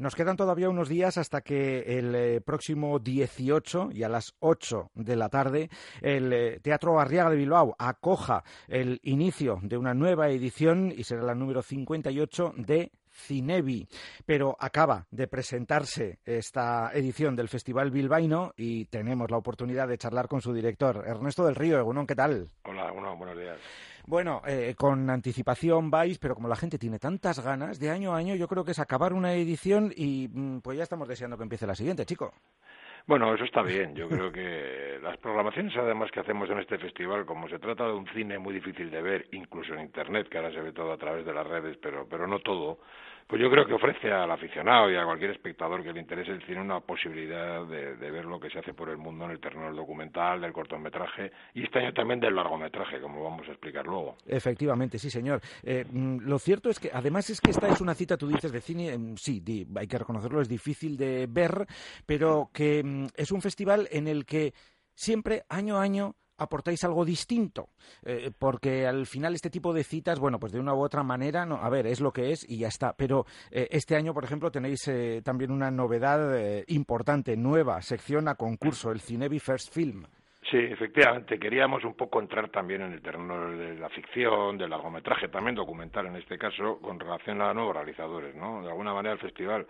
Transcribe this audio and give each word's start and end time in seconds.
Nos 0.00 0.14
quedan 0.14 0.38
todavía 0.38 0.70
unos 0.70 0.88
días 0.88 1.18
hasta 1.18 1.42
que 1.42 1.98
el 1.98 2.14
eh, 2.14 2.40
próximo 2.40 2.98
18 2.98 3.90
y 3.92 4.02
a 4.02 4.08
las 4.08 4.34
8 4.40 4.92
de 4.94 5.14
la 5.14 5.28
tarde 5.28 5.68
el 6.00 6.32
eh, 6.32 6.58
Teatro 6.62 6.98
Arriaga 6.98 7.28
de 7.28 7.36
Bilbao 7.36 7.76
acoja 7.78 8.42
el 8.66 8.98
inicio 9.02 9.58
de 9.60 9.76
una 9.76 9.92
nueva 9.92 10.30
edición 10.30 10.90
y 10.90 11.04
será 11.04 11.22
la 11.22 11.34
número 11.34 11.60
58 11.60 12.54
de 12.56 12.92
Cinevi, 13.10 13.88
pero 14.24 14.56
acaba 14.58 15.06
de 15.10 15.28
presentarse 15.28 16.18
esta 16.24 16.92
edición 16.94 17.36
del 17.36 17.48
Festival 17.48 17.90
Bilbaíno 17.90 18.54
y 18.56 18.86
tenemos 18.86 19.30
la 19.30 19.36
oportunidad 19.36 19.86
de 19.86 19.98
charlar 19.98 20.28
con 20.28 20.40
su 20.40 20.54
director, 20.54 21.04
Ernesto 21.06 21.44
del 21.44 21.56
Río. 21.56 21.78
Egunon, 21.78 22.06
¿qué 22.06 22.14
tal? 22.14 22.48
Hola, 22.64 22.90
buenos 22.90 23.36
días. 23.36 23.58
Bueno, 24.10 24.42
eh, 24.44 24.74
con 24.76 25.08
anticipación 25.08 25.88
vais, 25.88 26.18
pero 26.18 26.34
como 26.34 26.48
la 26.48 26.56
gente 26.56 26.78
tiene 26.78 26.98
tantas 26.98 27.38
ganas, 27.38 27.78
de 27.78 27.90
año 27.90 28.12
a 28.12 28.16
año 28.16 28.34
yo 28.34 28.48
creo 28.48 28.64
que 28.64 28.72
es 28.72 28.80
acabar 28.80 29.12
una 29.12 29.34
edición 29.34 29.92
y 29.94 30.26
mm, 30.28 30.62
pues 30.62 30.78
ya 30.78 30.82
estamos 30.82 31.06
deseando 31.06 31.36
que 31.36 31.44
empiece 31.44 31.64
la 31.64 31.76
siguiente, 31.76 32.04
chico. 32.04 32.34
Bueno, 33.06 33.32
eso 33.32 33.44
está 33.44 33.62
bien. 33.62 33.94
Yo 33.94 34.08
creo 34.08 34.32
que 34.32 34.98
las 35.02 35.16
programaciones, 35.18 35.76
además, 35.76 36.10
que 36.10 36.18
hacemos 36.18 36.50
en 36.50 36.58
este 36.58 36.76
festival, 36.78 37.24
como 37.24 37.48
se 37.48 37.60
trata 37.60 37.86
de 37.86 37.92
un 37.92 38.08
cine 38.08 38.36
muy 38.36 38.52
difícil 38.52 38.90
de 38.90 39.00
ver, 39.00 39.28
incluso 39.30 39.74
en 39.74 39.82
Internet, 39.82 40.28
que 40.28 40.38
ahora 40.38 40.52
se 40.52 40.60
ve 40.60 40.72
todo 40.72 40.92
a 40.92 40.98
través 40.98 41.24
de 41.24 41.32
las 41.32 41.46
redes, 41.46 41.76
pero, 41.80 42.08
pero 42.08 42.26
no 42.26 42.40
todo, 42.40 42.80
pues 43.30 43.40
yo 43.40 43.48
creo 43.48 43.64
que 43.64 43.74
ofrece 43.74 44.10
al 44.10 44.28
aficionado 44.28 44.90
y 44.90 44.96
a 44.96 45.04
cualquier 45.04 45.30
espectador 45.30 45.84
que 45.84 45.92
le 45.92 46.00
interese 46.00 46.32
el 46.32 46.44
cine 46.46 46.60
una 46.60 46.80
posibilidad 46.80 47.64
de, 47.64 48.10
ver 48.10 48.24
lo 48.24 48.40
que 48.40 48.50
se 48.50 48.58
hace 48.58 48.74
por 48.74 48.90
el 48.90 48.96
mundo 48.96 49.24
en 49.24 49.30
el 49.30 49.38
terreno 49.38 49.66
del 49.66 49.76
documental, 49.76 50.40
del 50.40 50.52
cortometraje 50.52 51.30
y 51.54 51.62
este 51.62 51.78
año 51.78 51.92
también 51.92 52.18
del 52.18 52.34
largometraje, 52.34 53.00
como 53.00 53.22
vamos 53.22 53.46
a 53.46 53.52
explicar 53.52 53.86
luego. 53.86 54.16
Efectivamente, 54.26 54.98
sí, 54.98 55.10
señor. 55.10 55.40
Eh, 55.62 55.84
mm, 55.88 56.22
lo 56.26 56.40
cierto 56.40 56.70
es 56.70 56.80
que, 56.80 56.90
además, 56.92 57.30
es 57.30 57.40
que 57.40 57.52
esta 57.52 57.68
es 57.68 57.80
una 57.80 57.94
cita, 57.94 58.16
tú 58.16 58.26
dices, 58.26 58.50
de 58.50 58.60
cine, 58.60 58.98
mm, 58.98 59.16
sí, 59.16 59.40
hay 59.76 59.86
que 59.86 59.98
reconocerlo, 59.98 60.40
es 60.40 60.48
difícil 60.48 60.96
de 60.96 61.28
ver, 61.30 61.68
pero 62.04 62.50
que 62.52 62.82
mm, 62.82 63.06
es 63.14 63.30
un 63.30 63.40
festival 63.40 63.86
en 63.92 64.08
el 64.08 64.26
que 64.26 64.54
siempre, 64.92 65.44
año 65.48 65.76
a 65.76 65.82
año, 65.82 66.16
aportáis 66.40 66.82
algo 66.84 67.04
distinto, 67.04 67.68
eh, 68.04 68.30
porque 68.36 68.86
al 68.86 69.06
final 69.06 69.34
este 69.34 69.50
tipo 69.50 69.72
de 69.72 69.84
citas, 69.84 70.18
bueno, 70.18 70.40
pues 70.40 70.52
de 70.52 70.58
una 70.58 70.74
u 70.74 70.82
otra 70.82 71.02
manera, 71.02 71.44
no, 71.44 71.56
a 71.56 71.68
ver, 71.68 71.86
es 71.86 72.00
lo 72.00 72.12
que 72.12 72.32
es 72.32 72.48
y 72.48 72.58
ya 72.58 72.68
está. 72.68 72.94
Pero 72.96 73.26
eh, 73.50 73.68
este 73.70 73.94
año, 73.94 74.14
por 74.14 74.24
ejemplo, 74.24 74.50
tenéis 74.50 74.88
eh, 74.88 75.20
también 75.22 75.50
una 75.50 75.70
novedad 75.70 76.10
importante, 76.68 77.36
nueva 77.36 77.80
sección 77.82 78.28
a 78.28 78.34
concurso, 78.34 78.90
el 78.90 79.00
Cinebi 79.00 79.38
First 79.38 79.72
Film. 79.72 80.04
Sí, 80.50 80.56
efectivamente, 80.56 81.38
queríamos 81.38 81.84
un 81.84 81.94
poco 81.94 82.20
entrar 82.20 82.48
también 82.48 82.82
en 82.82 82.92
el 82.92 83.02
terreno 83.02 83.50
de 83.50 83.74
la 83.74 83.88
ficción, 83.90 84.56
del 84.56 84.70
largometraje, 84.70 85.28
también 85.28 85.54
documental 85.54 86.06
en 86.06 86.16
este 86.16 86.38
caso, 86.38 86.78
con 86.80 86.98
relación 86.98 87.40
a 87.42 87.52
nuevos 87.52 87.76
realizadores, 87.76 88.34
¿no? 88.34 88.62
De 88.62 88.68
alguna 88.68 88.94
manera 88.94 89.12
el 89.12 89.20
festival 89.20 89.66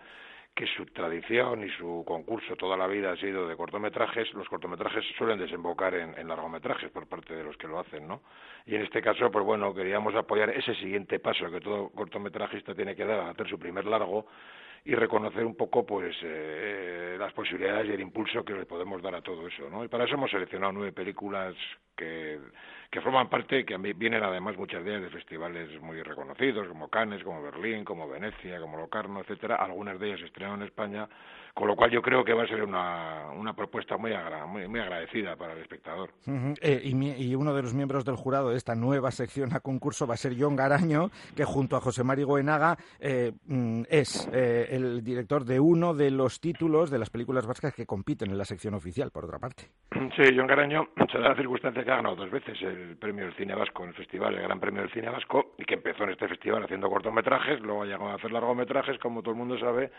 que 0.53 0.67
su 0.67 0.85
tradición 0.87 1.63
y 1.63 1.69
su 1.71 2.03
concurso 2.05 2.55
toda 2.55 2.75
la 2.75 2.87
vida 2.87 3.11
ha 3.11 3.17
sido 3.17 3.47
de 3.47 3.55
cortometrajes, 3.55 4.33
los 4.33 4.49
cortometrajes 4.49 5.03
suelen 5.17 5.39
desembocar 5.39 5.93
en, 5.95 6.27
largometrajes 6.27 6.91
por 6.91 7.07
parte 7.07 7.33
de 7.33 7.43
los 7.43 7.55
que 7.57 7.67
lo 7.67 7.79
hacen, 7.79 8.07
¿no? 8.07 8.21
Y 8.65 8.75
en 8.75 8.81
este 8.81 9.01
caso, 9.01 9.31
pues 9.31 9.45
bueno, 9.45 9.73
queríamos 9.73 10.13
apoyar 10.15 10.49
ese 10.49 10.75
siguiente 10.75 11.19
paso 11.19 11.49
que 11.49 11.61
todo 11.61 11.89
cortometrajista 11.89 12.75
tiene 12.75 12.95
que 12.95 13.05
dar 13.05 13.21
a 13.21 13.29
hacer 13.29 13.47
su 13.47 13.57
primer 13.57 13.85
largo 13.85 14.27
y 14.83 14.95
reconocer 14.95 15.45
un 15.45 15.55
poco 15.55 15.85
pues 15.85 16.15
eh, 16.23 17.15
las 17.17 17.31
posibilidades 17.33 17.87
y 17.87 17.93
el 17.93 18.01
impulso 18.01 18.43
que 18.43 18.53
le 18.53 18.65
podemos 18.65 19.01
dar 19.01 19.15
a 19.15 19.21
todo 19.21 19.47
eso, 19.47 19.69
¿no? 19.69 19.85
Y 19.85 19.87
para 19.87 20.05
eso 20.05 20.15
hemos 20.15 20.31
seleccionado 20.31 20.73
nueve 20.73 20.91
películas 20.91 21.55
que, 21.95 22.39
que 22.91 22.99
forman 22.99 23.29
parte, 23.29 23.65
que 23.65 23.77
vienen 23.77 24.21
además 24.21 24.57
muchas 24.57 24.85
ellas 24.85 25.01
de 25.01 25.09
festivales 25.09 25.81
muy 25.81 26.03
reconocidos, 26.03 26.67
como 26.67 26.89
Cannes, 26.89 27.23
como 27.23 27.41
Berlín, 27.41 27.85
como 27.85 28.07
Venecia, 28.09 28.59
como 28.59 28.77
Locarno, 28.77 29.21
etcétera. 29.21 29.55
Algunas 29.55 29.97
de 29.97 30.07
ellas 30.09 30.21
estrenaron 30.21 30.61
en 30.61 30.67
España 30.67 31.07
con 31.53 31.67
lo 31.67 31.75
cual 31.75 31.91
yo 31.91 32.01
creo 32.01 32.23
que 32.23 32.33
va 32.33 32.43
a 32.43 32.47
ser 32.47 32.63
una, 32.63 33.29
una 33.37 33.53
propuesta 33.53 33.97
muy, 33.97 34.11
muy, 34.67 34.79
agradecida 34.79 35.35
para 35.35 35.53
el 35.53 35.59
espectador. 35.59 36.11
Eh, 36.61 36.81
y, 36.83 37.35
uno 37.35 37.53
de 37.53 37.61
los 37.61 37.73
miembros 37.73 38.05
del 38.05 38.15
jurado 38.15 38.49
de 38.49 38.57
esta 38.57 38.75
nueva 38.75 39.11
sección 39.11 39.53
a 39.53 39.59
concurso 39.59 40.07
va 40.07 40.13
a 40.13 40.17
ser 40.17 40.33
John 40.37 40.55
Garaño, 40.55 41.09
que 41.35 41.43
junto 41.43 41.75
a 41.75 41.81
José 41.81 42.03
Mari 42.03 42.23
Goenaga 42.23 42.77
eh, 42.99 43.31
mm, 43.45 43.83
es 43.89 44.29
eh, 44.33 44.67
el 44.71 45.03
director 45.03 45.43
de 45.43 45.59
uno 45.59 45.93
de 45.93 46.11
los 46.11 46.39
títulos 46.39 46.89
de 46.89 46.99
las 46.99 47.09
películas 47.09 47.45
vascas 47.45 47.73
que 47.73 47.85
compiten 47.85 48.31
en 48.31 48.37
la 48.37 48.45
sección 48.45 48.73
oficial, 48.73 49.11
por 49.11 49.25
otra 49.25 49.39
parte. 49.39 49.63
Sí, 50.15 50.23
John 50.35 50.47
Garaño 50.47 50.89
se 51.11 51.17
da 51.17 51.29
la 51.29 51.35
circunstancia 51.35 51.83
que 51.83 51.91
ha 51.91 51.97
ganado 51.97 52.15
dos 52.15 52.31
veces 52.31 52.61
el 52.61 52.80
premio 52.99 53.25
del 53.25 53.33
cine 53.35 53.55
vasco 53.55 53.83
en 53.83 53.89
el 53.89 53.95
festival, 53.95 54.35
el 54.35 54.43
Gran 54.43 54.59
Premio 54.59 54.81
del 54.81 54.91
Cine 54.91 55.09
Vasco, 55.09 55.53
y 55.57 55.65
que 55.65 55.75
empezó 55.75 56.03
en 56.03 56.11
este 56.11 56.27
festival 56.27 56.63
haciendo 56.63 56.89
cortometrajes, 56.89 57.59
luego 57.61 57.83
ha 57.83 58.11
a 58.11 58.15
hacer 58.15 58.31
largometrajes, 58.31 58.97
como 58.99 59.21
todo 59.21 59.31
el 59.31 59.37
mundo 59.37 59.57
sabe, 59.57 59.91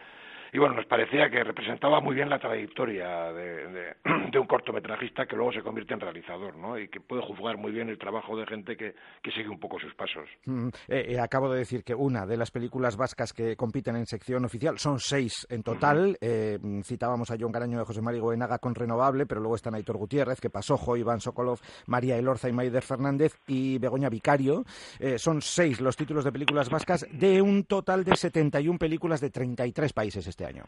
y 0.55 0.59
bueno, 0.59 0.75
nos 0.75 0.85
parecía 0.85 1.31
que 1.31 1.43
representaba 1.43 2.01
muy 2.01 2.15
bien 2.15 2.29
la 2.29 2.39
trayectoria 2.39 3.33
de, 3.33 4.39
un 4.39 4.47
cortometrajista 4.47 5.25
que 5.25 5.35
luego 5.35 5.51
se 5.51 5.63
convierte 5.63 5.95
en 5.95 6.01
realizador, 6.01 6.57
¿no? 6.57 6.79
Y 6.79 6.89
que 6.89 7.01
puede 7.01 7.23
juzgar 7.23 7.57
muy 7.57 7.73
bien 7.73 7.89
el 7.89 7.99
trabajo 7.99 8.37
de 8.37 8.47
gente 8.47 8.77
que, 8.77 8.95
sigue 9.33 9.49
un 9.49 9.59
poco 9.59 9.79
sus 9.81 9.95
pasos. 9.95 10.29
Mm, 10.45 10.69
eh, 10.89 11.07
eh, 11.09 11.21
acabo 11.21 11.51
de 11.51 11.61
decir 11.61 11.83
que 11.83 11.95
una 11.95 12.27
de 12.27 12.37
las 12.37 12.51
películas 12.51 12.99
vascas 12.99 13.33
que 13.33 13.57
compiten 13.57 13.97
en 13.97 14.05
sección 14.05 14.45
oficial 14.45 14.79
son 14.79 14.99
seis 14.99 15.47
en 15.49 15.63
total. 15.63 16.19
Eh, 16.21 16.59
citábamos 16.85 17.31
a 17.31 17.37
John 17.41 17.51
Garaño 17.51 17.79
de 17.79 17.85
José 17.85 18.03
María 18.03 18.21
Goenaga 18.21 18.59
con 18.59 18.75
Renovable, 18.75 19.25
pero 19.25 19.41
luego 19.41 19.57
están 19.57 19.75
Aitor 19.75 19.97
Gutiérrez, 19.97 20.39
que 20.39 20.51
pasó 20.51 20.77
Iván 20.95 21.21
Sokolov, 21.21 21.61
María 21.87 22.19
Elorza 22.19 22.51
y 22.51 22.53
Maider 22.53 22.83
Fernández 22.83 23.39
y 23.47 23.79
Begoña 23.79 24.11
Vicario. 24.11 24.65
son 25.17 25.41
seis 25.41 25.81
los 25.81 25.97
títulos 25.97 26.25
de 26.25 26.33
películas 26.33 26.69
vascas 26.69 27.07
de 27.11 27.41
un 27.41 27.65
total 27.65 28.05
de 28.05 28.17
71 28.17 28.79
películas 28.79 29.23
de 29.23 29.31
33 29.31 29.95
países 29.95 30.27
este 30.27 30.42
año. 30.47 30.65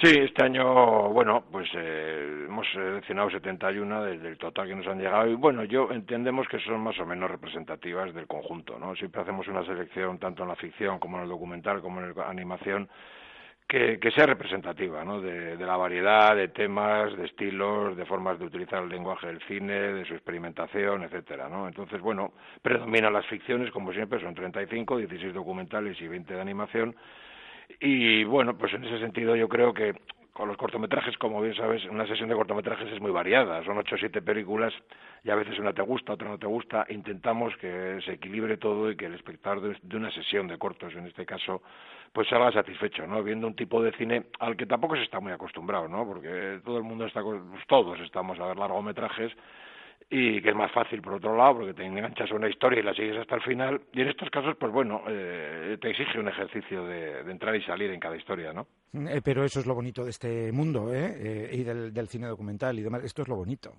Sí, 0.00 0.14
este 0.16 0.44
año, 0.44 1.08
bueno, 1.08 1.44
pues 1.50 1.68
eh, 1.74 2.44
hemos 2.46 2.64
seleccionado 2.72 3.30
71 3.30 4.04
desde 4.04 4.28
el 4.28 4.38
total 4.38 4.68
que 4.68 4.76
nos 4.76 4.86
han 4.86 5.00
llegado 5.00 5.26
y 5.26 5.34
bueno, 5.34 5.64
yo 5.64 5.90
entendemos 5.90 6.46
que 6.46 6.60
son 6.60 6.80
más 6.80 6.96
o 7.00 7.04
menos 7.04 7.28
representativas 7.28 8.14
del 8.14 8.28
conjunto, 8.28 8.78
¿no? 8.78 8.94
Siempre 8.94 9.22
hacemos 9.22 9.48
una 9.48 9.64
selección 9.64 10.18
tanto 10.18 10.44
en 10.44 10.50
la 10.50 10.54
ficción 10.54 11.00
como 11.00 11.16
en 11.16 11.24
el 11.24 11.28
documental 11.28 11.80
como 11.80 12.00
en 12.00 12.14
la 12.14 12.28
animación 12.28 12.88
que, 13.68 14.10
sea 14.14 14.24
representativa, 14.24 15.04
¿no? 15.04 15.20
De, 15.20 15.56
la 15.56 15.76
variedad 15.76 16.34
de 16.34 16.48
temas, 16.48 17.14
de 17.16 17.26
estilos, 17.26 17.96
de 17.96 18.06
formas 18.06 18.38
de 18.38 18.46
utilizar 18.46 18.82
el 18.82 18.88
lenguaje 18.88 19.26
del 19.26 19.42
cine, 19.42 19.74
de 19.74 20.04
su 20.06 20.14
experimentación, 20.14 21.02
etcétera, 21.02 21.50
¿no? 21.50 21.68
Entonces, 21.68 22.00
bueno, 22.00 22.32
predominan 22.62 23.12
las 23.12 23.26
ficciones, 23.26 23.70
como 23.70 23.92
siempre, 23.92 24.20
son 24.20 24.34
35, 24.34 24.96
16 24.96 25.34
documentales 25.34 26.00
y 26.00 26.08
20 26.08 26.32
de 26.32 26.40
animación, 26.40 26.96
y 27.80 28.24
bueno, 28.24 28.56
pues 28.56 28.72
en 28.74 28.84
ese 28.84 28.98
sentido 28.98 29.36
yo 29.36 29.48
creo 29.48 29.72
que 29.72 29.94
con 30.38 30.46
los 30.46 30.56
cortometrajes, 30.56 31.18
como 31.18 31.40
bien 31.40 31.56
sabes, 31.56 31.84
una 31.86 32.06
sesión 32.06 32.28
de 32.28 32.36
cortometrajes 32.36 32.92
es 32.92 33.00
muy 33.00 33.10
variada. 33.10 33.64
Son 33.64 33.76
ocho 33.76 33.96
o 33.96 33.98
siete 33.98 34.22
películas 34.22 34.72
y 35.24 35.30
a 35.30 35.34
veces 35.34 35.58
una 35.58 35.72
te 35.72 35.82
gusta, 35.82 36.12
otra 36.12 36.28
no 36.28 36.38
te 36.38 36.46
gusta. 36.46 36.86
Intentamos 36.90 37.56
que 37.56 37.98
se 38.04 38.12
equilibre 38.12 38.56
todo 38.56 38.88
y 38.88 38.96
que 38.96 39.06
el 39.06 39.14
espectador 39.14 39.76
de 39.82 39.96
una 39.96 40.12
sesión 40.12 40.46
de 40.46 40.56
cortos, 40.56 40.94
en 40.94 41.08
este 41.08 41.26
caso, 41.26 41.60
pues 42.12 42.28
salga 42.28 42.52
satisfecho, 42.52 43.04
¿no? 43.04 43.20
Viendo 43.24 43.48
un 43.48 43.56
tipo 43.56 43.82
de 43.82 43.90
cine 43.94 44.26
al 44.38 44.56
que 44.56 44.66
tampoco 44.66 44.94
se 44.94 45.02
está 45.02 45.18
muy 45.18 45.32
acostumbrado, 45.32 45.88
¿no? 45.88 46.06
Porque 46.06 46.60
todo 46.64 46.76
el 46.76 46.84
mundo 46.84 47.04
está, 47.06 47.20
pues 47.20 47.66
todos 47.66 47.98
estamos 47.98 48.38
a 48.38 48.46
ver 48.46 48.58
largometrajes 48.58 49.32
y 50.10 50.40
que 50.40 50.50
es 50.50 50.54
más 50.54 50.72
fácil 50.72 51.02
por 51.02 51.14
otro 51.14 51.36
lado 51.36 51.58
porque 51.58 51.74
te 51.74 51.84
enganchas 51.84 52.30
a 52.30 52.34
una 52.34 52.48
historia 52.48 52.80
y 52.80 52.82
la 52.82 52.94
sigues 52.94 53.18
hasta 53.18 53.34
el 53.34 53.42
final 53.42 53.80
y 53.92 54.00
en 54.00 54.08
estos 54.08 54.30
casos 54.30 54.56
pues 54.58 54.72
bueno 54.72 55.02
eh, 55.06 55.76
te 55.80 55.90
exige 55.90 56.18
un 56.18 56.28
ejercicio 56.28 56.86
de, 56.86 57.20
entrar 57.30 57.54
y 57.54 57.62
salir 57.62 57.90
en 57.90 58.00
cada 58.00 58.16
historia 58.16 58.52
¿no? 58.54 58.66
Eh, 58.94 59.20
pero 59.22 59.44
eso 59.44 59.60
es 59.60 59.66
lo 59.66 59.74
bonito 59.74 60.04
de 60.04 60.10
este 60.10 60.50
mundo 60.50 60.94
¿eh? 60.94 61.14
eh 61.18 61.50
y 61.52 61.62
del, 61.62 62.08
cine 62.08 62.26
documental 62.26 62.78
y 62.78 62.82
demás 62.82 63.04
esto 63.04 63.20
es 63.20 63.28
lo 63.28 63.36
bonito 63.36 63.74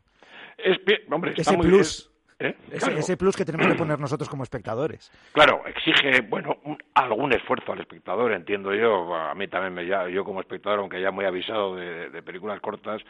es 0.58 0.80
hombre 1.10 1.34
ese 1.36 1.58
plus 1.58 2.12
¿Eh? 2.40 2.56
Ese, 2.72 3.18
plus 3.18 3.36
que 3.36 3.44
tenemos 3.44 3.68
que 3.68 3.76
poner 3.76 4.00
nosotros 4.00 4.30
como 4.30 4.44
espectadores. 4.44 5.12
Claro, 5.34 5.62
exige, 5.68 6.22
bueno, 6.22 6.58
algún 6.94 7.34
esfuerzo 7.34 7.74
al 7.74 7.82
espectador, 7.82 8.32
entiendo 8.32 8.74
yo. 8.74 9.14
A 9.14 9.36
mí 9.36 9.48
también, 9.50 9.74
me, 9.74 9.86
ya, 9.86 10.08
yo 10.08 10.24
como 10.24 10.40
espectador, 10.40 10.80
aunque 10.80 11.02
ya 11.02 11.12
muy 11.12 11.26
avisado 11.26 11.76
de 11.76 12.22
películas 12.24 12.62
cortas, 12.62 13.02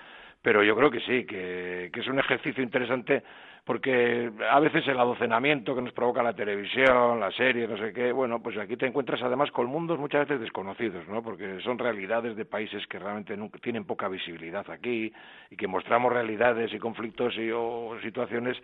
pero 0.41 0.63
yo 0.63 0.75
creo 0.75 0.89
que 0.89 1.01
sí, 1.01 1.25
que, 1.25 1.91
es 1.93 2.07
un 2.07 2.19
ejercicio 2.19 2.63
interesante 2.63 3.23
porque 3.65 4.31
a 4.49 4.59
veces 4.59 4.87
el 4.87 4.97
adocenamiento 4.97 5.75
que 5.75 5.81
nos 5.81 5.93
provoca 5.93 6.23
la 6.23 6.33
televisión, 6.33 7.19
la 7.19 7.29
serie, 7.31 7.67
no 7.67 7.77
sé 7.77 7.93
qué, 7.93 8.11
bueno, 8.11 8.41
pues 8.41 8.57
aquí 8.57 8.77
te 8.77 8.87
encuentras 8.87 9.21
además 9.21 9.51
con 9.51 9.67
mundos 9.67 9.99
muchas 9.99 10.27
veces 10.27 10.41
desconocidos, 10.41 11.07
¿no? 11.07 11.21
Porque 11.21 11.59
son 11.61 11.77
realidades 11.77 12.35
de 12.35 12.45
países 12.45 12.87
que 12.87 12.97
realmente 12.97 13.37
tienen 13.61 13.85
poca 13.85 14.07
visibilidad 14.07 14.67
aquí 14.71 15.13
y 15.51 15.55
que 15.55 15.67
mostramos 15.67 16.11
realidades 16.11 16.73
y 16.73 16.79
conflictos 16.79 17.35
y 17.37 17.51
o 17.51 17.95
situaciones 18.01 18.57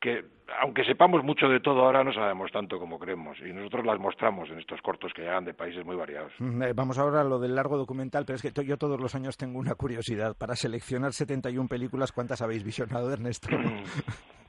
que 0.00 0.24
aunque 0.60 0.84
sepamos 0.84 1.24
mucho 1.24 1.48
de 1.48 1.60
todo 1.60 1.80
ahora 1.80 2.04
no 2.04 2.12
sabemos 2.12 2.52
tanto 2.52 2.78
como 2.78 2.98
creemos 2.98 3.38
y 3.40 3.52
nosotros 3.52 3.86
las 3.86 3.98
mostramos 3.98 4.50
en 4.50 4.58
estos 4.58 4.80
cortos 4.82 5.12
que 5.14 5.22
llegan 5.22 5.44
de 5.44 5.54
países 5.54 5.84
muy 5.84 5.96
variados. 5.96 6.32
Mm, 6.38 6.62
eh, 6.62 6.72
vamos 6.74 6.98
ahora 6.98 7.22
a 7.22 7.24
lo 7.24 7.38
del 7.38 7.54
largo 7.54 7.78
documental, 7.78 8.24
pero 8.26 8.36
es 8.36 8.42
que 8.42 8.64
yo 8.64 8.76
todos 8.76 9.00
los 9.00 9.14
años 9.14 9.36
tengo 9.36 9.58
una 9.58 9.74
curiosidad. 9.74 10.36
Para 10.36 10.56
seleccionar 10.56 11.12
71 11.12 11.68
películas, 11.68 12.12
¿cuántas 12.12 12.42
habéis 12.42 12.62
visionado, 12.64 13.12
Ernesto? 13.12 13.48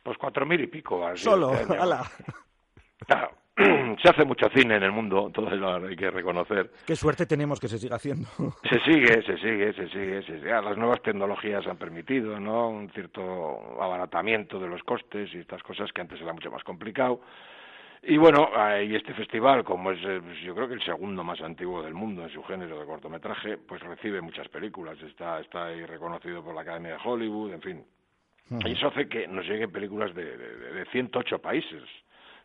pues 0.03 0.17
cuatro 0.17 0.45
mil 0.45 0.61
y 0.61 0.67
pico. 0.67 1.01
Solo, 1.15 1.53
este 1.53 1.77
¡Hala! 1.77 2.03
se 4.01 4.09
hace 4.09 4.25
mucho 4.25 4.49
cine 4.53 4.75
en 4.75 4.83
el 4.83 4.91
mundo, 4.91 5.31
todo 5.33 5.47
eso 5.49 5.87
hay 5.87 5.95
que 5.95 6.11
reconocer. 6.11 6.71
Qué 6.85 6.95
suerte 6.95 7.25
tenemos 7.25 7.59
que 7.59 7.69
se 7.69 7.77
siga 7.77 7.95
haciendo. 7.95 8.27
Se 8.69 8.79
sigue, 8.81 9.21
se 9.23 9.37
sigue, 9.37 9.73
se 9.73 9.87
sigue, 9.89 10.21
se 10.23 10.39
sigue. 10.39 10.49
Las 10.49 10.77
nuevas 10.77 11.01
tecnologías 11.01 11.65
han 11.67 11.77
permitido, 11.77 12.39
¿no? 12.39 12.69
Un 12.69 12.89
cierto 12.89 13.81
abaratamiento 13.81 14.59
de 14.59 14.67
los 14.67 14.83
costes 14.83 15.33
y 15.33 15.39
estas 15.39 15.63
cosas 15.63 15.91
que 15.93 16.01
antes 16.01 16.19
era 16.19 16.33
mucho 16.33 16.51
más 16.51 16.63
complicado. 16.63 17.21
Y 18.03 18.17
bueno, 18.17 18.49
y 18.83 18.95
este 18.95 19.13
festival, 19.13 19.63
como 19.63 19.91
es 19.91 19.99
eh, 20.03 20.19
pues 20.23 20.39
yo 20.41 20.53
creo 20.53 20.67
que 20.67 20.75
el 20.75 20.83
segundo 20.83 21.23
más 21.23 21.41
antiguo 21.41 21.81
del 21.81 21.93
mundo 21.93 22.23
en 22.23 22.29
su 22.29 22.43
género 22.43 22.79
de 22.79 22.85
cortometraje, 22.85 23.57
pues 23.57 23.81
recibe 23.81 24.21
muchas 24.21 24.47
películas. 24.49 25.01
Está, 25.01 25.39
está 25.39 25.67
ahí 25.67 25.85
reconocido 25.85 26.43
por 26.43 26.53
la 26.53 26.61
Academia 26.61 26.91
de 26.91 26.99
Hollywood, 27.03 27.53
en 27.53 27.61
fin. 27.61 27.85
Y 28.63 28.73
eso 28.73 28.87
hace 28.87 29.07
que 29.07 29.27
nos 29.27 29.45
lleguen 29.47 29.71
películas 29.71 30.13
de, 30.13 30.37
de, 30.37 30.73
de 30.73 30.85
108 30.91 31.39
países. 31.39 31.83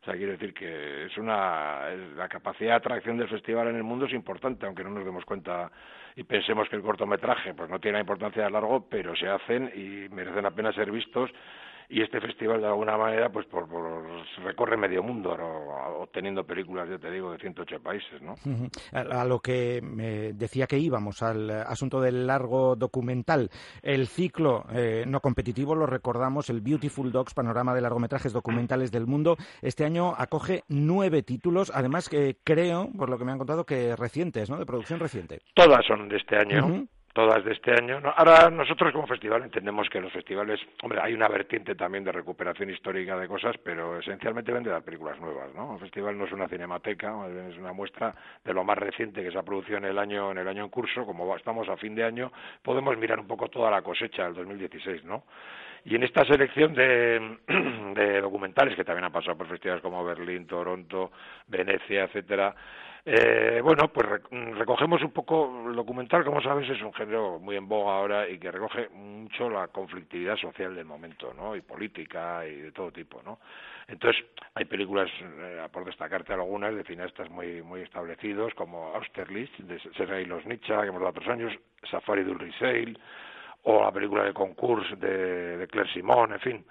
O 0.00 0.04
sea, 0.04 0.14
quiere 0.14 0.32
decir 0.32 0.54
que 0.54 1.06
es 1.06 1.18
una 1.18 1.90
la 2.16 2.28
capacidad 2.28 2.70
de 2.70 2.76
atracción 2.76 3.18
del 3.18 3.28
festival 3.28 3.68
en 3.68 3.76
el 3.76 3.82
mundo 3.82 4.06
es 4.06 4.12
importante, 4.14 4.64
aunque 4.64 4.82
no 4.82 4.90
nos 4.90 5.04
demos 5.04 5.24
cuenta 5.26 5.70
y 6.16 6.24
pensemos 6.24 6.68
que 6.70 6.76
el 6.76 6.82
cortometraje 6.82 7.52
pues 7.52 7.68
no 7.68 7.78
tiene 7.78 7.98
la 7.98 8.02
importancia 8.02 8.44
de 8.44 8.50
largo, 8.50 8.86
pero 8.88 9.14
se 9.14 9.28
hacen 9.28 9.70
y 9.74 10.08
merecen 10.08 10.42
la 10.42 10.52
pena 10.52 10.72
ser 10.72 10.90
vistos 10.90 11.30
y 11.90 12.02
este 12.02 12.20
festival 12.20 12.60
de 12.60 12.68
alguna 12.68 12.96
manera 12.96 13.30
pues 13.30 13.46
por, 13.46 13.68
recorre 14.44 14.76
medio 14.76 15.02
mundo 15.02 15.36
obteniendo 15.98 16.44
películas 16.44 16.88
ya 16.88 16.98
te 16.98 17.10
digo 17.10 17.32
de 17.32 17.38
108 17.38 17.82
países 17.82 18.22
no 18.22 18.36
a, 18.92 19.24
lo 19.24 19.40
que 19.40 19.80
me 19.82 20.32
decía 20.32 20.68
que 20.68 20.78
íbamos 20.78 21.22
al 21.22 21.50
asunto 21.50 22.00
del 22.00 22.26
largo 22.26 22.76
documental. 22.76 23.50
El 23.82 24.06
ciclo 24.06 24.64
eh, 24.72 25.04
no 25.06 25.20
competitivo 25.20 25.74
lo 25.74 25.86
recordamos 25.86 26.48
el 26.48 26.60
Beautiful 26.60 27.10
Dogs 27.10 27.34
panorama 27.34 27.74
de 27.74 27.80
largometrajes 27.80 28.32
documentales 28.32 28.92
del 28.92 29.06
mundo 29.06 29.36
este 29.60 29.84
año 29.84 30.14
acoge 30.16 30.62
nueve 30.68 31.22
títulos 31.22 31.72
además 31.74 32.08
que 32.08 32.36
creo 32.44 32.88
por 32.96 33.10
lo 33.10 33.18
que 33.18 33.24
me 33.24 33.32
han 33.32 33.38
contado 33.38 33.64
que 33.64 33.96
recientes 33.96 34.48
no 34.48 34.58
de 34.58 34.66
producción 34.66 35.00
reciente. 35.00 35.40
Todas 35.54 35.84
son 35.86 36.08
de 36.08 36.16
este 36.16 36.36
año 36.36 36.86
todas 37.12 37.44
de 37.44 37.52
este 37.52 37.72
año. 37.72 38.00
Ahora 38.16 38.50
nosotros 38.50 38.92
como 38.92 39.06
festival 39.06 39.42
entendemos 39.42 39.88
que 39.88 40.00
los 40.00 40.12
festivales, 40.12 40.60
hombre, 40.82 41.00
hay 41.02 41.12
una 41.12 41.28
vertiente 41.28 41.74
también 41.74 42.04
de 42.04 42.12
recuperación 42.12 42.70
histórica 42.70 43.16
de 43.16 43.26
cosas, 43.26 43.56
pero 43.64 43.98
esencialmente 43.98 44.52
vende 44.52 44.70
las 44.70 44.82
películas 44.82 45.18
nuevas, 45.18 45.52
¿no? 45.54 45.74
El 45.74 45.80
festival 45.80 46.16
no 46.16 46.24
es 46.24 46.32
una 46.32 46.48
cinemateca, 46.48 47.14
es 47.48 47.56
una 47.58 47.72
muestra 47.72 48.14
de 48.44 48.54
lo 48.54 48.64
más 48.64 48.78
reciente 48.78 49.22
que 49.22 49.30
se 49.30 49.38
ha 49.38 49.42
producido 49.42 49.78
en 49.78 49.86
el 49.86 49.98
año 49.98 50.30
en 50.30 50.38
el 50.38 50.48
año 50.48 50.64
en 50.64 50.70
curso, 50.70 51.04
como 51.04 51.34
estamos 51.36 51.68
a 51.68 51.76
fin 51.76 51.94
de 51.94 52.04
año, 52.04 52.32
podemos 52.62 52.96
mirar 52.96 53.18
un 53.18 53.26
poco 53.26 53.48
toda 53.48 53.70
la 53.70 53.82
cosecha 53.82 54.24
del 54.24 54.34
2016, 54.34 55.04
¿no? 55.04 55.24
Y 55.84 55.94
en 55.96 56.02
esta 56.02 56.24
selección 56.24 56.74
de, 56.74 57.38
de 57.94 58.20
documentales 58.20 58.76
que 58.76 58.84
también 58.84 59.04
han 59.06 59.12
pasado 59.12 59.36
por 59.36 59.48
festivales 59.48 59.82
como 59.82 60.04
Berlín, 60.04 60.46
Toronto, 60.46 61.10
Venecia, 61.48 62.04
etcétera, 62.04 62.54
eh, 63.04 63.60
bueno, 63.62 63.88
pues 63.88 64.06
recogemos 64.58 65.02
un 65.02 65.10
poco, 65.10 65.68
el 65.68 65.74
documental, 65.74 66.24
como 66.24 66.42
sabes, 66.42 66.68
es 66.68 66.82
un 66.82 66.92
género 66.92 67.38
muy 67.38 67.56
en 67.56 67.66
boga 67.66 67.96
ahora 67.96 68.28
y 68.28 68.38
que 68.38 68.50
recoge 68.50 68.88
mucho 68.90 69.48
la 69.48 69.68
conflictividad 69.68 70.36
social 70.36 70.74
del 70.74 70.84
momento, 70.84 71.32
¿no? 71.34 71.56
Y 71.56 71.62
política 71.62 72.46
y 72.46 72.56
de 72.56 72.72
todo 72.72 72.92
tipo, 72.92 73.22
¿no? 73.22 73.38
Entonces, 73.88 74.24
hay 74.54 74.66
películas, 74.66 75.10
eh, 75.22 75.66
por 75.72 75.84
destacarte 75.84 76.32
algunas, 76.32 76.74
de 76.74 76.84
cineastas 76.84 77.30
muy 77.30 77.62
muy 77.62 77.80
establecidos, 77.80 78.54
como 78.54 78.94
Austerlitz, 78.94 79.50
de 79.58 79.80
Sergei 79.96 80.26
Losnicha, 80.26 80.82
que 80.82 80.88
hemos 80.88 81.00
dado 81.00 81.10
otros 81.10 81.28
años, 81.28 81.52
Safari 81.90 82.22
du 82.22 82.34
Riseil, 82.34 82.98
o 83.62 83.82
la 83.82 83.92
película 83.92 84.24
de 84.24 84.32
concurso 84.32 84.96
de, 84.96 85.58
de 85.58 85.66
Claire 85.68 85.92
Simon, 85.92 86.32
en 86.32 86.40
fin. 86.40 86.64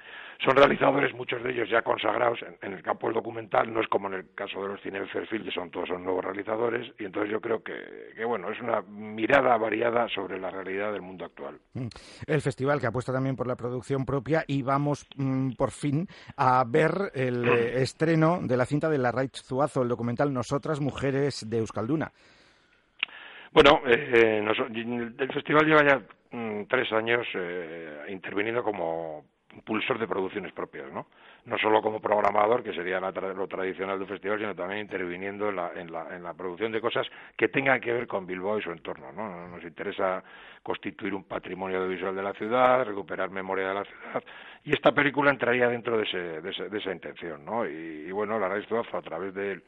Son 0.43 0.55
realizadores, 0.55 1.13
muchos 1.13 1.43
de 1.43 1.51
ellos 1.51 1.69
ya 1.69 1.81
consagrados 1.81 2.39
en, 2.61 2.71
el 2.71 2.81
campo 2.81 3.07
del 3.07 3.15
documental, 3.15 3.73
no 3.73 3.81
es 3.81 3.87
como 3.89 4.07
en 4.07 4.13
el 4.13 4.33
caso 4.33 4.61
de 4.61 4.69
los 4.69 4.81
cine 4.81 5.05
Fairfield, 5.07 5.43
que 5.43 5.51
son 5.51 5.69
todos 5.69 5.89
son 5.89 6.01
nuevos 6.01 6.23
realizadores, 6.23 6.89
y 6.97 7.03
entonces 7.03 7.29
yo 7.29 7.41
creo 7.41 7.61
que, 7.61 7.73
que, 8.15 8.23
bueno, 8.23 8.49
es 8.49 8.59
una 8.61 8.81
mirada 8.83 9.57
variada 9.57 10.07
sobre 10.07 10.39
la 10.39 10.49
realidad 10.49 10.93
del 10.93 11.01
mundo 11.01 11.25
actual. 11.25 11.59
Mm. 11.73 11.87
El 12.25 12.39
festival 12.39 12.79
que 12.79 12.87
apuesta 12.87 13.11
también 13.11 13.35
por 13.35 13.47
la 13.47 13.57
producción 13.57 14.05
propia 14.05 14.45
y 14.47 14.61
vamos 14.61 15.05
mm, 15.17 15.51
por 15.57 15.71
fin 15.71 16.07
a 16.37 16.63
ver 16.65 17.11
el 17.13 17.45
eh, 17.45 17.73
estreno 17.81 18.39
de 18.41 18.55
la 18.55 18.65
cinta 18.65 18.89
de 18.89 18.97
la 18.97 19.11
Raich 19.11 19.43
Zuazo, 19.43 19.81
el 19.81 19.89
documental 19.89 20.33
Nosotras 20.33 20.79
Mujeres 20.79 21.49
de 21.49 21.57
Euskalduna. 21.57 22.13
Bueno, 23.51 23.81
eh, 23.85 24.41
el 24.41 25.33
festival 25.33 25.65
lleva 25.65 25.83
ya 25.83 26.01
mm, 26.31 26.63
tres 26.63 26.91
años 26.91 27.27
eh, 27.33 28.05
interviniendo 28.09 28.63
como 28.63 29.25
impulsor 29.53 29.97
de 29.97 30.07
producciones 30.07 30.53
propias, 30.53 30.91
¿no? 30.91 31.07
No 31.45 31.57
solo 31.57 31.81
como 31.81 31.99
programador, 31.99 32.63
que 32.63 32.73
sería 32.73 32.99
lo 32.99 33.47
tradicional 33.47 33.97
del 33.97 34.07
festival, 34.07 34.37
sino 34.37 34.53
también 34.53 34.81
interviniendo 34.81 35.49
en 35.49 35.55
la, 35.55 35.71
en, 35.75 35.91
la, 35.91 36.15
en 36.15 36.21
la 36.21 36.33
producción 36.33 36.71
de 36.71 36.81
cosas 36.81 37.07
que 37.35 37.47
tengan 37.47 37.81
que 37.81 37.91
ver 37.91 38.07
con 38.07 38.27
Bilbao 38.27 38.59
y 38.59 38.61
su 38.61 38.71
entorno, 38.71 39.11
¿no? 39.11 39.47
Nos 39.47 39.63
interesa 39.63 40.23
constituir 40.61 41.15
un 41.15 41.23
patrimonio 41.23 41.77
audiovisual 41.77 42.15
de 42.15 42.23
la 42.23 42.33
ciudad, 42.33 42.85
recuperar 42.85 43.31
memoria 43.31 43.69
de 43.69 43.73
la 43.73 43.85
ciudad, 43.85 44.23
y 44.63 44.73
esta 44.73 44.91
película 44.91 45.31
entraría 45.31 45.67
dentro 45.67 45.97
de, 45.97 46.03
ese, 46.03 46.41
de, 46.41 46.77
esa 46.77 46.91
intención, 46.91 47.43
¿no? 47.43 47.65
Y, 47.65 48.11
bueno, 48.11 48.37
la 48.37 48.49
Raíz 48.49 48.67
a 48.71 49.01
través 49.01 49.33
de 49.33 49.61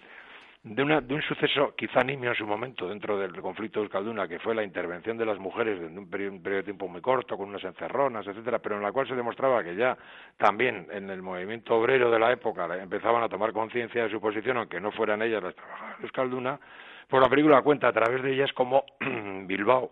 de, 0.63 0.83
una, 0.83 1.01
de 1.01 1.15
un 1.15 1.21
suceso 1.23 1.73
quizá 1.75 2.03
nimio 2.03 2.29
en 2.29 2.35
su 2.35 2.45
momento 2.45 2.87
dentro 2.87 3.17
del 3.17 3.33
conflicto 3.41 3.79
de 3.79 3.85
Euskalduna, 3.85 4.27
que 4.27 4.39
fue 4.39 4.53
la 4.53 4.63
intervención 4.63 5.17
de 5.17 5.25
las 5.25 5.39
mujeres 5.39 5.81
en 5.81 5.97
un 5.97 6.07
periodo, 6.07 6.33
un 6.33 6.43
periodo 6.43 6.57
de 6.61 6.65
tiempo 6.65 6.87
muy 6.87 7.01
corto, 7.01 7.35
con 7.35 7.49
unas 7.49 7.63
encerronas, 7.63 8.27
etcétera, 8.27 8.59
pero 8.59 8.75
en 8.75 8.83
la 8.83 8.91
cual 8.91 9.07
se 9.07 9.15
demostraba 9.15 9.63
que 9.63 9.75
ya 9.75 9.97
también 10.37 10.87
en 10.91 11.09
el 11.09 11.21
movimiento 11.23 11.75
obrero 11.75 12.11
de 12.11 12.19
la 12.19 12.31
época 12.31 12.67
empezaban 12.79 13.23
a 13.23 13.29
tomar 13.29 13.53
conciencia 13.53 14.03
de 14.03 14.11
su 14.11 14.21
posición, 14.21 14.57
aunque 14.57 14.79
no 14.79 14.91
fueran 14.91 15.21
ellas 15.23 15.41
las 15.41 15.55
trabajadoras 15.55 15.97
de 15.97 16.03
Euskalduna, 16.03 16.59
pues 17.07 17.21
la 17.21 17.29
película 17.29 17.61
cuenta 17.63 17.87
a 17.87 17.93
través 17.93 18.21
de 18.21 18.33
ellas 18.33 18.53
cómo 18.53 18.85
Bilbao, 18.99 19.91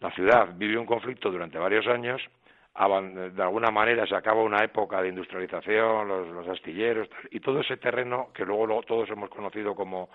la 0.00 0.10
ciudad, 0.10 0.50
vivió 0.54 0.80
un 0.80 0.86
conflicto 0.86 1.30
durante 1.30 1.56
varios 1.56 1.86
años 1.86 2.20
de 2.74 3.42
alguna 3.42 3.70
manera 3.70 4.06
se 4.06 4.16
acaba 4.16 4.42
una 4.42 4.64
época 4.64 5.00
de 5.00 5.08
industrialización, 5.08 6.08
los, 6.08 6.28
los 6.28 6.48
astilleros, 6.48 7.08
y 7.30 7.40
todo 7.40 7.60
ese 7.60 7.76
terreno 7.76 8.30
que 8.34 8.44
luego 8.44 8.82
todos 8.82 9.08
hemos 9.10 9.30
conocido 9.30 9.74
como 9.74 10.08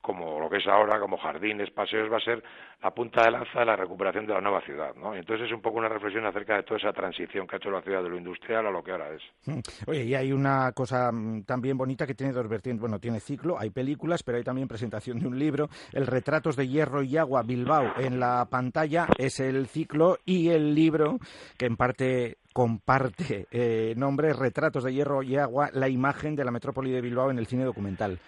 como 0.00 0.38
lo 0.38 0.48
que 0.48 0.58
es 0.58 0.66
ahora, 0.66 0.98
como 1.00 1.16
jardines, 1.16 1.70
paseos, 1.70 2.10
va 2.12 2.18
a 2.18 2.20
ser 2.20 2.42
la 2.82 2.90
punta 2.90 3.24
de 3.24 3.30
lanza 3.30 3.60
de 3.60 3.66
la 3.66 3.76
recuperación 3.76 4.26
de 4.26 4.34
la 4.34 4.40
nueva 4.40 4.60
ciudad, 4.60 4.94
¿no? 4.94 5.14
Entonces 5.14 5.46
es 5.46 5.52
un 5.52 5.60
poco 5.60 5.78
una 5.78 5.88
reflexión 5.88 6.26
acerca 6.26 6.56
de 6.56 6.62
toda 6.62 6.78
esa 6.78 6.92
transición 6.92 7.46
que 7.46 7.56
ha 7.56 7.58
hecho 7.58 7.70
la 7.70 7.82
ciudad 7.82 8.02
de 8.02 8.10
lo 8.10 8.18
industrial 8.18 8.66
a 8.66 8.70
lo 8.70 8.82
que 8.82 8.92
ahora 8.92 9.10
es. 9.12 9.22
Mm. 9.46 9.60
Oye, 9.86 10.04
y 10.04 10.14
hay 10.14 10.32
una 10.32 10.72
cosa 10.72 11.10
mm, 11.10 11.44
también 11.44 11.76
bonita 11.76 12.06
que 12.06 12.14
tiene 12.14 12.32
dos 12.32 12.48
vertientes. 12.48 12.80
Bueno, 12.80 12.98
tiene 12.98 13.20
ciclo, 13.20 13.58
hay 13.58 13.70
películas, 13.70 14.22
pero 14.22 14.38
hay 14.38 14.44
también 14.44 14.68
presentación 14.68 15.18
de 15.18 15.26
un 15.26 15.38
libro. 15.38 15.68
El 15.92 16.06
Retratos 16.06 16.56
de 16.56 16.68
Hierro 16.68 17.02
y 17.02 17.16
Agua 17.16 17.42
Bilbao 17.42 17.94
en 17.98 18.20
la 18.20 18.46
pantalla 18.50 19.06
es 19.18 19.40
el 19.40 19.66
ciclo 19.66 20.18
y 20.24 20.50
el 20.50 20.74
libro 20.74 21.18
que 21.58 21.66
en 21.66 21.76
parte 21.76 22.38
comparte 22.52 23.46
eh, 23.50 23.94
nombre 23.96 24.32
Retratos 24.32 24.84
de 24.84 24.94
Hierro 24.94 25.22
y 25.22 25.36
Agua, 25.36 25.68
la 25.72 25.88
imagen 25.88 26.34
de 26.34 26.44
la 26.44 26.50
metrópoli 26.50 26.90
de 26.90 27.00
Bilbao 27.00 27.30
en 27.30 27.38
el 27.38 27.46
cine 27.46 27.64
documental. 27.64 28.18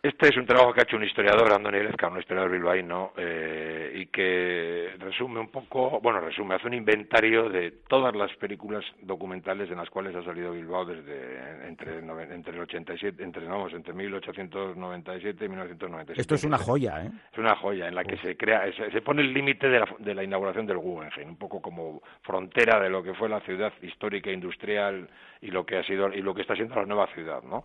Este 0.00 0.28
es 0.28 0.36
un 0.36 0.46
trabajo 0.46 0.72
que 0.72 0.80
ha 0.80 0.84
hecho 0.84 0.96
un 0.96 1.02
historiador, 1.02 1.52
Andoni 1.52 1.80
Lezca, 1.80 2.06
un 2.06 2.20
historiador 2.20 2.52
bilbaíno, 2.52 3.12
eh, 3.16 3.92
y 3.96 4.06
que 4.06 4.94
resume 4.96 5.40
un 5.40 5.48
poco, 5.48 5.98
bueno, 6.00 6.20
resume, 6.20 6.54
hace 6.54 6.68
un 6.68 6.74
inventario 6.74 7.48
de 7.48 7.72
todas 7.88 8.14
las 8.14 8.32
películas 8.36 8.84
documentales 9.02 9.68
en 9.72 9.76
las 9.76 9.90
cuales 9.90 10.14
ha 10.14 10.22
salido 10.22 10.52
Bilbao 10.52 10.84
desde 10.84 11.66
entre, 11.66 11.98
entre 11.98 12.54
el 12.54 12.60
87, 12.60 13.24
entre, 13.24 13.44
vamos, 13.46 13.72
entre 13.72 13.92
1897 13.92 15.44
y 15.44 15.48
1997. 15.48 16.20
Esto 16.20 16.34
es 16.36 16.44
una 16.44 16.58
joya, 16.58 17.04
¿eh? 17.04 17.10
Es 17.32 17.38
una 17.38 17.56
joya 17.56 17.88
en 17.88 17.96
la 17.96 18.04
que 18.04 18.18
se 18.18 18.36
crea, 18.36 18.70
se, 18.72 19.02
pone 19.02 19.22
el 19.22 19.32
límite 19.34 19.68
de 19.68 19.80
la, 19.80 19.88
de 19.98 20.14
la 20.14 20.22
inauguración 20.22 20.64
del 20.64 20.78
Guggenheim, 20.78 21.30
un 21.30 21.38
poco 21.38 21.60
como 21.60 22.02
frontera 22.22 22.78
de 22.78 22.88
lo 22.88 23.02
que 23.02 23.14
fue 23.14 23.28
la 23.28 23.40
ciudad 23.40 23.72
histórica 23.82 24.30
e 24.30 24.34
industrial 24.34 25.08
y 25.40 25.48
lo 25.48 25.66
que 25.66 25.76
ha 25.76 25.82
sido 25.82 26.12
y 26.14 26.22
lo 26.22 26.34
que 26.34 26.42
está 26.42 26.54
siendo 26.54 26.76
la 26.76 26.86
nueva 26.86 27.08
ciudad, 27.08 27.42
¿no? 27.42 27.64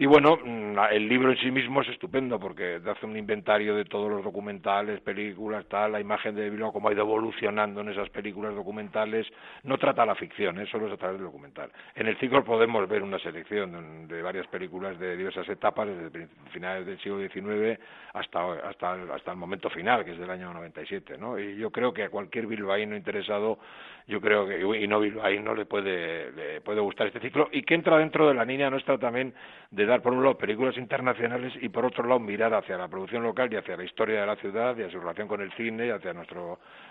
Y 0.00 0.06
bueno, 0.06 0.36
mm, 0.36 0.78
el 0.92 1.08
libro 1.08 1.32
en 1.32 1.38
sí 1.38 1.50
mismo 1.50 1.82
es 1.82 1.88
estupendo 1.88 2.38
porque 2.38 2.80
hace 2.86 3.04
un 3.04 3.16
inventario 3.16 3.74
de 3.74 3.84
todos 3.84 4.08
los 4.08 4.22
documentales, 4.22 5.00
películas, 5.00 5.66
tal, 5.66 5.90
la 5.90 6.00
imagen 6.00 6.36
de 6.36 6.48
Bilbao, 6.48 6.72
cómo 6.72 6.88
ha 6.88 6.92
ido 6.92 7.02
evolucionando 7.02 7.80
en 7.80 7.88
esas 7.88 8.08
películas 8.10 8.54
documentales. 8.54 9.26
No 9.64 9.76
trata 9.76 10.06
la 10.06 10.14
ficción, 10.14 10.60
¿eh? 10.60 10.66
solo 10.70 10.86
es 10.86 10.92
a 10.92 10.96
través 10.96 11.16
del 11.16 11.26
documental. 11.26 11.72
En 11.96 12.06
el 12.06 12.16
ciclo 12.18 12.44
podemos 12.44 12.88
ver 12.88 13.02
una 13.02 13.18
selección 13.18 14.06
de, 14.06 14.22
varias 14.22 14.46
películas 14.46 14.96
de 15.00 15.16
diversas 15.16 15.48
etapas, 15.48 15.88
desde 15.88 16.28
finales 16.52 16.86
del 16.86 17.00
siglo 17.00 17.18
XIX 17.18 17.80
hasta, 18.12 18.52
hasta, 18.68 18.92
hasta 19.12 19.32
el 19.32 19.36
momento 19.36 19.68
final, 19.68 20.04
que 20.04 20.12
es 20.12 20.18
del 20.18 20.30
año 20.30 20.54
97. 20.54 21.18
¿no? 21.18 21.40
Y 21.40 21.56
yo 21.56 21.72
creo 21.72 21.92
que 21.92 22.04
a 22.04 22.08
cualquier 22.08 22.46
bilbaíno 22.46 22.94
interesado, 22.94 23.58
yo 24.06 24.20
creo 24.20 24.46
que, 24.46 24.60
y 24.80 24.86
no 24.86 25.00
bilbaíno, 25.00 25.56
le 25.56 25.64
puede, 25.64 26.30
le 26.30 26.60
puede 26.60 26.80
gustar 26.80 27.08
este 27.08 27.18
ciclo 27.18 27.48
y 27.50 27.62
que 27.62 27.74
entra 27.74 27.98
dentro 27.98 28.28
de 28.28 28.34
la 28.34 28.44
línea 28.44 28.70
nuestra 28.70 28.96
también 28.96 29.34
de 29.72 29.87
dar, 29.88 30.02
por 30.02 30.12
un 30.12 30.22
lado, 30.22 30.38
películas 30.38 30.76
internacionales 30.76 31.52
y, 31.60 31.68
por 31.68 31.84
otro 31.84 32.04
lado, 32.04 32.20
mirar 32.20 32.54
hacia 32.54 32.76
la 32.76 32.88
producción 32.88 33.22
local 33.22 33.52
y 33.52 33.56
hacia 33.56 33.76
la 33.76 33.84
historia 33.84 34.20
de 34.20 34.26
la 34.26 34.36
ciudad 34.36 34.76
y 34.76 34.82
a 34.82 34.90
su 34.90 35.00
relación 35.00 35.26
con 35.26 35.40
el 35.40 35.52
cine 35.54 35.86
y 35.86 35.90
hacia 35.90 36.12
nuestra 36.12 36.40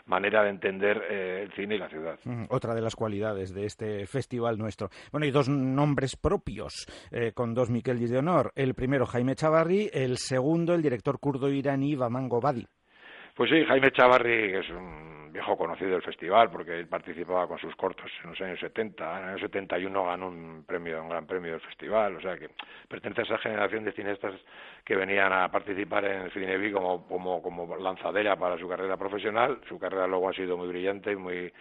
manera 0.05 0.43
de 0.43 0.49
entender 0.49 1.01
eh, 1.09 1.43
el 1.43 1.51
cine 1.53 1.75
y 1.75 1.77
la 1.77 1.89
ciudad. 1.89 2.19
Otra 2.49 2.73
de 2.73 2.81
las 2.81 2.95
cualidades 2.95 3.53
de 3.53 3.65
este 3.65 4.05
festival 4.07 4.57
nuestro. 4.57 4.89
Bueno, 5.11 5.25
y 5.25 5.31
dos 5.31 5.47
nombres 5.47 6.17
propios, 6.17 6.87
eh, 7.11 7.31
con 7.33 7.53
dos 7.53 7.69
Miquelis 7.69 8.11
de 8.11 8.17
honor. 8.17 8.51
El 8.55 8.73
primero, 8.73 9.05
Jaime 9.05 9.35
Chavarri, 9.35 9.89
el 9.93 10.17
segundo, 10.17 10.73
el 10.73 10.81
director 10.81 11.19
kurdo 11.19 11.49
iraní 11.49 11.95
Baman 11.95 12.27
Gobadi. 12.27 12.65
Pues 13.35 13.49
sí, 13.51 13.63
Jaime 13.65 13.91
Chavarri, 13.91 14.51
que 14.51 14.59
es 14.59 14.69
un 14.69 15.16
viejo 15.37 15.55
conocido 15.55 15.91
del 15.91 16.01
festival, 16.01 16.49
porque 16.49 16.79
él 16.79 16.87
participaba 16.87 17.47
con 17.47 17.59
sus 17.59 17.75
cortos 17.75 18.11
en 18.23 18.31
los 18.31 18.41
años 18.41 18.59
70. 18.59 19.19
En 19.19 19.23
el 19.23 19.29
año 19.29 19.39
71 19.39 20.05
ganó 20.05 20.29
un 20.29 20.63
premio, 20.65 20.99
un 21.03 21.09
gran 21.09 21.27
premio 21.27 21.51
del 21.51 21.61
festival, 21.61 22.15
o 22.15 22.21
sea 22.21 22.35
que 22.35 22.49
pertenece 22.87 23.21
a 23.21 23.25
esa 23.25 23.37
generación 23.37 23.83
de 23.83 23.91
cineastas 23.91 24.33
que 24.83 24.95
venían 24.95 25.31
a 25.31 25.47
participar 25.51 26.05
en 26.05 26.21
el 26.23 26.31
Cinevi 26.31 26.71
como, 26.71 27.07
como, 27.07 27.39
como 27.43 27.77
lanzadera 27.77 28.35
para 28.35 28.57
su 28.57 28.67
carrera 28.67 28.97
profesional. 28.97 29.61
Su 29.69 29.77
carrera 29.77 30.07
luego 30.07 30.29
ha 30.29 30.33
sido 30.33 30.57
muy 30.57 30.69
brillante 30.69 31.11
y 31.11 31.15
muy 31.15 31.53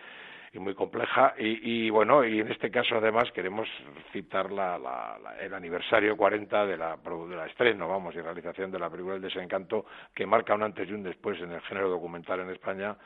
y 0.54 0.58
muy 0.58 0.74
compleja 0.74 1.34
y, 1.36 1.90
bueno 1.90 2.24
y 2.24 2.40
en 2.40 2.50
este 2.50 2.70
caso 2.70 2.96
además 2.96 3.30
queremos 3.32 3.68
citar 4.10 4.50
la, 4.50 5.18
el 5.38 5.52
aniversario 5.52 6.16
40 6.16 6.66
de 6.66 6.76
la, 6.78 6.96
de 6.96 7.36
la 7.36 7.46
estreno 7.46 7.88
vamos 7.88 8.14
y 8.14 8.22
realización 8.22 8.70
de 8.70 8.78
la 8.78 8.88
película 8.88 9.16
El 9.16 9.22
desencanto 9.22 9.84
que 10.14 10.24
marca 10.24 10.54
un 10.54 10.62
antes 10.62 10.88
y 10.88 10.92
un 10.92 11.02
después 11.02 11.38
en 11.42 11.52
el 11.52 11.60
género 11.62 11.90
documental 11.90 12.40
en 12.40 12.50
España 12.50 12.96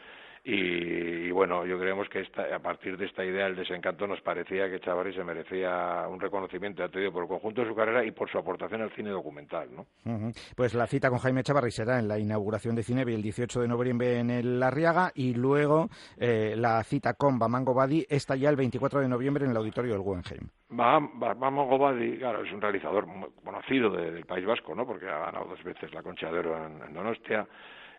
y, 0.42 1.30
bueno, 1.32 1.66
yo 1.66 1.78
creemos 1.78 2.08
que 2.08 2.20
esta, 2.20 2.54
a 2.54 2.58
partir 2.60 2.96
de 2.96 3.04
esta 3.04 3.22
idea 3.22 3.44
del 3.44 3.56
desencanto 3.56 4.06
nos 4.06 4.22
parecía 4.22 4.70
que 4.70 4.80
Chavarri 4.80 5.12
se 5.12 5.22
merecía 5.22 6.06
un 6.08 6.18
reconocimiento 6.18 6.82
atribuido 6.82 7.12
por 7.12 7.22
el 7.24 7.28
conjunto 7.28 7.60
de 7.60 7.68
su 7.68 7.74
carrera 7.74 8.04
y 8.04 8.10
por 8.10 8.30
su 8.30 8.38
aportación 8.38 8.80
al 8.80 8.90
cine 8.92 9.10
documental. 9.10 9.68
¿no? 9.74 9.86
Pues 10.56 10.72
la 10.74 10.86
cita 10.86 11.10
con 11.10 11.18
Jaime 11.18 11.42
Chavarri 11.42 11.70
será 11.70 11.98
en 11.98 12.08
la 12.08 12.18
inauguración 12.18 12.74
de 12.74 12.82
Cinevi 12.82 13.14
el 13.14 13.22
18 13.22 13.60
de 13.60 13.68
noviembre 13.68 14.18
en 14.18 14.30
el 14.30 14.62
Arriaga 14.62 15.12
y 15.14 15.34
luego 15.34 15.90
eh, 16.18 16.54
la 16.56 16.82
cita 16.84 17.14
con 17.14 17.38
Bamango 17.38 17.74
Badi 17.74 18.06
está 18.08 18.34
ya 18.34 18.48
el 18.48 18.56
24 18.56 19.00
de 19.00 19.08
noviembre 19.08 19.44
en 19.44 19.50
el 19.50 19.56
auditorio 19.58 19.92
del 19.92 20.00
Guggenheim. 20.00 20.48
Bamango 20.70 21.76
Badi, 21.76 22.16
claro, 22.16 22.44
es 22.44 22.52
un 22.52 22.62
realizador 22.62 23.06
conocido 23.44 23.90
del 23.90 24.24
País 24.24 24.46
Vasco, 24.46 24.74
¿no? 24.74 24.86
porque 24.86 25.06
ha 25.06 25.18
ganado 25.18 25.46
dos 25.50 25.62
veces 25.62 25.92
la 25.92 26.02
Concha 26.02 26.30
de 26.30 26.38
Oro 26.38 26.66
en 26.66 26.94
Donostia 26.94 27.46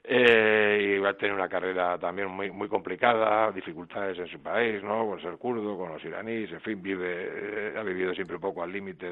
eh, 0.04 0.96
y 0.96 1.00
va 1.00 1.10
a 1.10 1.14
tener 1.14 1.36
una 1.36 1.48
carrera 1.48 1.98
también 2.00 2.28
muy 2.30 2.50
muy 2.52 2.68
complicada, 2.68 3.52
dificultades 3.52 4.18
en 4.18 4.28
su 4.28 4.42
país, 4.42 4.82
¿no? 4.84 5.06
Con 5.06 5.22
ser 5.22 5.38
kurdo, 5.38 5.78
con 5.78 5.90
los 5.94 6.04
iraníes, 6.04 6.52
en 6.52 6.62
fin, 6.62 6.82
vive, 6.82 7.08
eh, 7.08 7.74
ha 7.78 7.84
vivido 7.84 8.14
siempre 8.14 8.36
un 8.38 8.42
poco 8.42 8.64
al 8.64 8.72
límite 8.72 9.06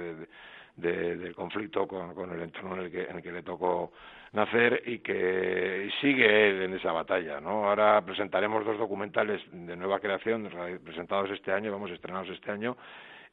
de, 0.75 1.15
del 1.17 1.35
conflicto 1.35 1.87
con, 1.87 2.15
con, 2.15 2.31
el 2.33 2.41
entorno 2.41 2.75
en 2.75 2.81
el, 2.85 2.91
que, 2.91 3.03
en 3.03 3.17
el 3.17 3.21
que 3.21 3.31
le 3.31 3.43
tocó 3.43 3.91
nacer 4.31 4.81
y 4.85 4.99
que 4.99 5.89
sigue 6.01 6.49
él 6.49 6.61
en 6.63 6.73
esa 6.73 6.91
batalla, 6.91 7.39
¿no? 7.39 7.69
Ahora 7.69 8.01
presentaremos 8.03 8.65
dos 8.65 8.77
documentales 8.77 9.41
de 9.51 9.75
nueva 9.75 9.99
creación 9.99 10.49
presentados 10.83 11.29
este 11.31 11.51
año, 11.51 11.71
vamos 11.71 11.91
estrenados 11.91 12.29
este 12.29 12.51
año 12.51 12.77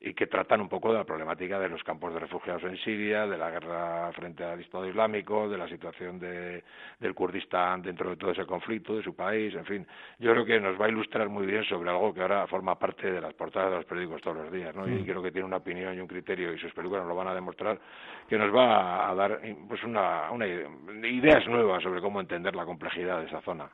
y 0.00 0.12
que 0.14 0.26
tratan 0.26 0.60
un 0.60 0.68
poco 0.68 0.92
de 0.92 0.98
la 0.98 1.04
problemática 1.04 1.58
de 1.58 1.68
los 1.68 1.82
campos 1.82 2.12
de 2.12 2.20
refugiados 2.20 2.62
en 2.64 2.76
Siria, 2.78 3.26
de 3.26 3.38
la 3.38 3.50
guerra 3.50 4.12
frente 4.12 4.44
al 4.44 4.60
Estado 4.60 4.86
Islámico, 4.86 5.48
de 5.48 5.56
la 5.56 5.66
situación 5.68 6.18
de, 6.18 6.62
del 7.00 7.14
Kurdistán 7.14 7.82
dentro 7.82 8.10
de 8.10 8.16
todo 8.16 8.30
ese 8.30 8.44
conflicto, 8.44 8.96
de 8.96 9.02
su 9.02 9.14
país, 9.14 9.54
en 9.54 9.64
fin. 9.64 9.86
Yo 10.18 10.32
creo 10.32 10.44
que 10.44 10.60
nos 10.60 10.80
va 10.80 10.86
a 10.86 10.88
ilustrar 10.90 11.28
muy 11.28 11.46
bien 11.46 11.64
sobre 11.64 11.90
algo 11.90 12.12
que 12.12 12.20
ahora 12.20 12.46
forma 12.46 12.78
parte 12.78 13.10
de 13.10 13.20
las 13.20 13.32
portadas 13.34 13.70
de 13.70 13.76
los 13.76 13.86
periódicos 13.86 14.20
todos 14.20 14.36
los 14.36 14.52
días, 14.52 14.74
¿no? 14.74 14.86
Y 14.86 15.02
creo 15.04 15.22
que 15.22 15.32
tiene 15.32 15.46
una 15.46 15.56
opinión 15.56 15.94
y 15.94 16.00
un 16.00 16.06
criterio, 16.06 16.52
y 16.52 16.58
sus 16.58 16.72
películas 16.72 17.02
nos 17.02 17.08
lo 17.08 17.16
van 17.16 17.28
a 17.28 17.34
demostrar, 17.34 17.80
que 18.28 18.36
nos 18.36 18.54
va 18.54 19.10
a 19.10 19.14
dar 19.14 19.40
pues 19.66 19.82
una, 19.82 20.30
una 20.30 20.46
ideas 20.46 21.46
nuevas 21.48 21.82
sobre 21.82 22.00
cómo 22.00 22.20
entender 22.20 22.54
la 22.54 22.64
complejidad 22.64 23.20
de 23.20 23.26
esa 23.26 23.40
zona. 23.40 23.68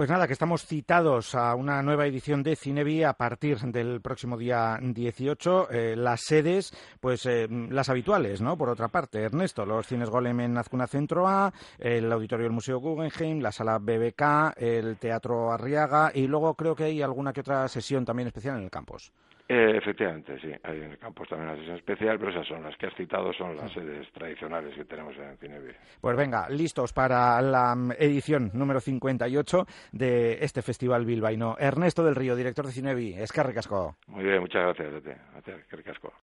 Pues 0.00 0.08
nada, 0.08 0.26
que 0.26 0.32
estamos 0.32 0.64
citados 0.64 1.34
a 1.34 1.54
una 1.54 1.82
nueva 1.82 2.06
edición 2.06 2.42
de 2.42 2.56
Cinevi 2.56 3.04
a 3.04 3.12
partir 3.12 3.58
del 3.58 4.00
próximo 4.00 4.38
día 4.38 4.78
18. 4.80 5.70
Eh, 5.70 5.94
las 5.94 6.22
sedes, 6.22 6.72
pues 7.00 7.26
eh, 7.26 7.46
las 7.68 7.90
habituales, 7.90 8.40
¿no? 8.40 8.56
Por 8.56 8.70
otra 8.70 8.88
parte, 8.88 9.20
Ernesto, 9.20 9.66
los 9.66 9.86
cines 9.86 10.08
Golem 10.08 10.40
en 10.40 10.56
Azcuna 10.56 10.86
Centro 10.86 11.28
A, 11.28 11.52
el 11.78 12.10
auditorio 12.10 12.44
del 12.44 12.54
Museo 12.54 12.78
Guggenheim, 12.78 13.42
la 13.42 13.52
sala 13.52 13.76
BBK, 13.76 14.56
el 14.56 14.96
Teatro 14.96 15.52
Arriaga 15.52 16.12
y 16.14 16.26
luego 16.26 16.54
creo 16.54 16.74
que 16.74 16.84
hay 16.84 17.02
alguna 17.02 17.34
que 17.34 17.42
otra 17.42 17.68
sesión 17.68 18.06
también 18.06 18.28
especial 18.28 18.56
en 18.56 18.62
el 18.62 18.70
campus. 18.70 19.12
Eh, 19.52 19.78
efectivamente, 19.78 20.38
sí. 20.40 20.52
Hay 20.62 20.76
en 20.76 20.92
el 20.92 20.98
campus 20.98 21.28
también 21.28 21.50
una 21.50 21.58
sesión 21.58 21.76
especial, 21.76 22.20
pero 22.20 22.30
esas 22.30 22.46
son 22.46 22.62
las 22.62 22.76
que 22.76 22.86
has 22.86 22.94
citado, 22.94 23.32
son 23.32 23.56
las 23.56 23.72
sedes 23.72 24.08
tradicionales 24.12 24.72
que 24.76 24.84
tenemos 24.84 25.16
en 25.16 25.36
Cinevi. 25.38 25.72
Pues 26.00 26.16
venga, 26.16 26.48
listos 26.48 26.92
para 26.92 27.42
la 27.42 27.74
mm, 27.74 27.94
edición 27.98 28.52
número 28.54 28.78
58 28.78 29.66
de 29.90 30.38
este 30.44 30.62
Festival 30.62 31.04
Bilbaíno. 31.04 31.56
Ernesto 31.58 32.04
del 32.04 32.14
Río, 32.14 32.36
director 32.36 32.64
de 32.64 32.70
Cinevi. 32.70 33.14
Es 33.14 33.32
Casco. 33.32 33.96
Muy 34.06 34.22
bien, 34.22 34.38
muchas 34.38 34.62
gracias. 34.62 34.94
A 34.94 35.00
ti, 35.00 35.50
a 35.50 35.76
ti, 35.76 35.82
Casco. 35.82 36.12